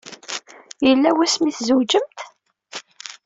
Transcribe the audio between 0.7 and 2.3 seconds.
Yella wasmi ay tzewǧemt?